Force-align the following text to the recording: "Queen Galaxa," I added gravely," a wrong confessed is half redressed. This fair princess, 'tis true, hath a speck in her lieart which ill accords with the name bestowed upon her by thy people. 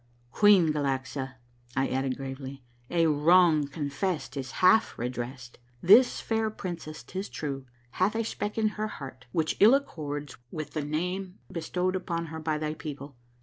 "Queen 0.31 0.73
Galaxa," 0.73 1.35
I 1.75 1.87
added 1.89 2.17
gravely," 2.17 2.63
a 2.89 3.05
wrong 3.05 3.67
confessed 3.67 4.35
is 4.35 4.53
half 4.53 4.97
redressed. 4.97 5.59
This 5.83 6.19
fair 6.19 6.49
princess, 6.49 7.03
'tis 7.03 7.29
true, 7.29 7.67
hath 7.91 8.15
a 8.15 8.23
speck 8.23 8.57
in 8.57 8.69
her 8.69 8.89
lieart 8.97 9.25
which 9.31 9.57
ill 9.59 9.75
accords 9.75 10.37
with 10.49 10.71
the 10.71 10.83
name 10.83 11.37
bestowed 11.51 11.95
upon 11.95 12.25
her 12.33 12.39
by 12.39 12.57
thy 12.57 12.73
people. 12.73 13.15